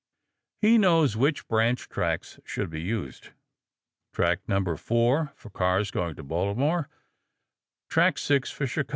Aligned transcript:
He 0.63 0.79
knows 0.79 1.15
which 1.15 1.47
branch 1.47 1.87
tracks 1.87 2.39
should 2.43 2.71
be 2.71 2.81
used 2.81 3.29
track 4.11 4.39
number 4.49 4.75
4 4.75 5.31
for 5.35 5.49
cars 5.51 5.91
going 5.91 6.15
to 6.15 6.23
Baltimore, 6.23 6.89
track 7.87 8.17
6 8.17 8.49
for 8.49 8.65
Chicago 8.65 8.87
cars. 8.87 8.89